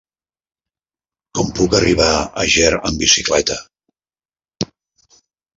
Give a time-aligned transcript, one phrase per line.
[1.39, 3.59] Com puc arribar a Ger amb bicicleta?